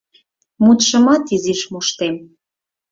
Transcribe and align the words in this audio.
—Мутшымат 0.63 1.23
изиш 1.35 1.61
моштем. 1.71 2.15